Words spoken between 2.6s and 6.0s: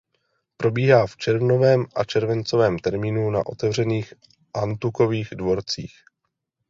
termínu na otevřených antukových dvorcích.